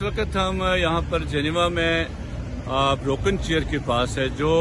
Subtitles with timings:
[0.00, 2.04] اس وقت ہم یہاں پر جنیوا میں
[3.02, 4.52] بروکن چیئر کے پاس ہے، جو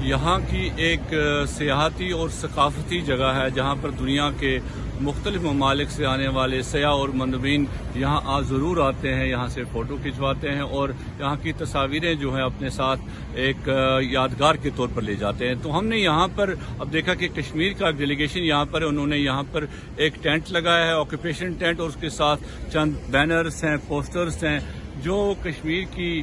[0.00, 1.12] یہاں کی ایک
[1.48, 4.58] سیاحتی اور ثقافتی جگہ ہے، جہاں پر دنیا کے
[5.00, 9.62] مختلف ممالک سے آنے والے سیاح اور مندبین یہاں آ ضرور آتے ہیں، یہاں سے
[9.72, 10.88] فوٹو کھنچواتے ہیں اور
[11.18, 13.00] یہاں کی تصاویریں جو ہیں اپنے ساتھ
[13.44, 13.68] ایک
[14.02, 17.28] یادگار کے طور پر لے جاتے ہیں۔ تو ہم نے یہاں پر اب دیکھا کہ
[17.34, 19.64] کشمیر کا ڈیلیگیشن یہاں پر انہوں نے یہاں پر
[19.96, 24.58] ایک ٹینٹ لگایا ہے آکوپیشن ٹینٹ اور اس کے ساتھ چند بینرز ہیں پوسٹرز ہیں،
[25.04, 26.22] جو کشمیر کی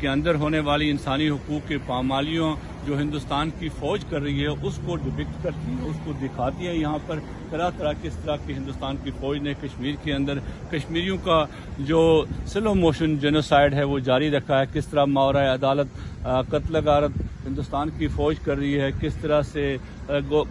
[0.00, 2.54] کے اندر ہونے والی انسانی حقوق کے پامالیوں
[2.86, 6.66] جو ہندوستان کی فوج کر رہی ہے، اس کو ڈپکٹ کرتی ہے اس کو دکھاتی
[6.66, 7.18] ہے یہاں پر،
[7.50, 10.38] طرح طرح کس طرح کی ہندوستان کی فوج نے کشمیر کے اندر
[10.70, 11.44] کشمیریوں کا
[11.78, 12.00] جو
[12.46, 17.90] سلو موشن جینوسائڈ ہے، وہ جاری رکھا ہے۔ کس طرح ماورہ عدالت قتل غارت ہندوستان
[17.98, 19.76] کی فوج کر رہی ہے، کس طرح سے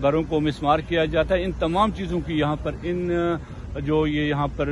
[0.02, 3.09] گھروں کو مسمار کیا جاتا ہے۔ ان تمام چیزوں کی یہاں پر، ان
[3.86, 4.70] جو یہ یہاں پر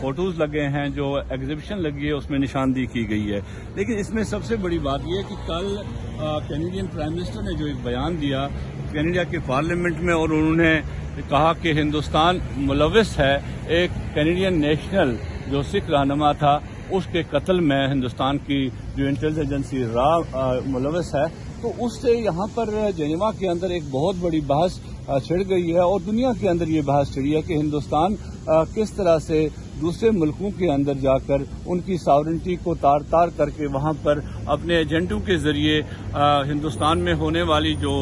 [0.00, 3.40] فوٹوز لگے ہیں، جو ایگزیبیشن لگی ہے، اس میں نشاندہی کی گئی ہے۔
[3.76, 5.74] لیکن اس میں سب سے بڑی بات یہ ہے کہ کل
[6.48, 8.46] کینیڈین پرائم منسٹر نے جو ایک بیان دیا
[8.92, 10.80] کینیڈا کے پارلیمنٹ میں، اور انہوں نے
[11.28, 13.36] کہا کہ ہندوستان ملوث ہے۔
[13.76, 15.14] ایک کینیڈین نیشنل
[15.50, 16.58] جو سکھ رہنما تھا،
[16.96, 21.26] اس کے قتل میں ہندوستان کی جو انٹیلیجنس ایجنسی را ملوث ہے۔
[21.60, 24.78] تو اس سے یہاں پر جنیوا کے اندر ایک بہت بڑی بحث
[25.26, 28.14] چھڑ گئی ہے، اور دنیا کے اندر یہ بحث چھڑی ہے کہ ہندوستان
[28.74, 29.46] کس طرح سے
[29.80, 33.92] دوسرے ملکوں کے اندر جا کر ان کی ساورنٹی کو تار تار کر کے وہاں
[34.02, 35.80] پر اپنے ایجنٹوں کے ذریعے
[36.50, 37.94] ہندوستان میں ہونے والی جو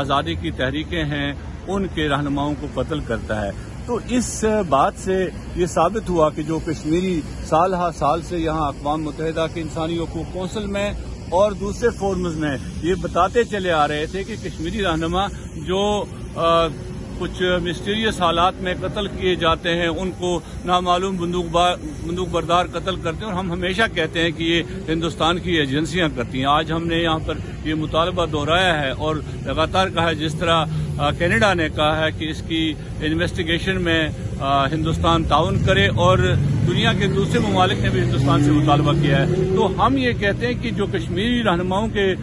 [0.00, 1.32] آزادی کی تحریکیں ہیں،
[1.66, 3.50] ان کے رہنماؤں کو قتل کرتا ہے۔
[3.86, 5.16] تو اس بات سے
[5.56, 9.98] یہ ثابت ہوا کہ جو کشمیری سال ہا سال سے یہاں اقوام متحدہ کے انسانی
[9.98, 10.90] حقوق کونسل میں
[11.30, 15.26] اور دوسرے فورمز میں یہ بتاتے چلے آ رہے تھے کہ کشمیری رہنما
[15.66, 15.82] جو
[17.18, 21.46] کچھ مسٹیریس حالات میں قتل کیے جاتے ہیں، ان کو نامعلوم بندوق
[22.06, 26.08] بندوق بردار قتل کرتے ہیں اور ہم ہمیشہ کہتے ہیں کہ یہ ہندوستان کی ایجنسیاں
[26.16, 30.14] کرتی ہیں۔ آج ہم نے یہاں پر یہ مطالبہ دہرایا ہے اور لگاتار کہا ہے،
[30.14, 30.64] جس طرح
[31.18, 32.62] کینیڈا نے کہا ہے کہ اس کی
[33.06, 34.00] انویسٹیگیشن میں
[34.40, 36.18] ہندوستان تعاون کرے اور
[36.66, 40.46] دنیا کے دوسرے ممالک نے بھی ہندوستان سے مطالبہ کیا ہے۔ تو ہم یہ کہتے
[40.46, 42.14] ہیں کہ جو کشمیری رہنماؤں کے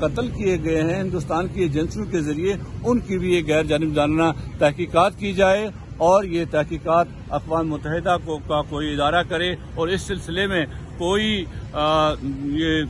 [0.00, 3.94] قتل کیے گئے ہیں، ہندوستان کی ایجنسیوں کے ذریعے، ان کی بھی یہ غیر جانب
[3.94, 5.68] جاننا تحقیقات کی جائے
[5.98, 10.64] اور یہ تحقیقات اقوام متحدہ کو، کا کوئی ادارہ کرے اور اس سلسلے میں
[10.98, 11.44] کوئی
[12.54, 12.82] یہ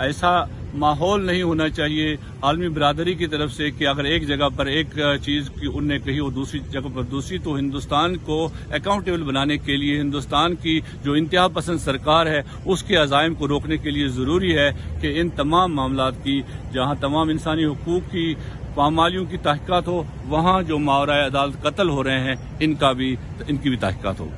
[0.00, 0.38] ایسا
[0.74, 4.98] ماحول نہیں ہونا چاہیے۔ عالمی برادری کی طرف سے کہ اگر ایک جگہ پر ایک
[5.22, 9.58] چیز کی ان نے کہی اور دوسری جگہ پر دوسری، تو ہندوستان کو اکاؤنٹیبل بنانے
[9.58, 13.90] کے لیے، ہندوستان کی جو انتہا پسند سرکار ہے، اس کے عزائم کو روکنے کے
[13.90, 14.70] لیے ضروری ہے
[15.00, 16.40] کہ ان تمام معاملات کی،
[16.72, 18.34] جہاں تمام انسانی حقوق کی
[18.74, 23.16] پامالیوں کی تحقیقات ہو، وہاں جو ماورائے عدالت قتل ہو رہے ہیں، ان کا بھی،
[23.48, 24.28] ان کی بھی تحقیقات ہو۔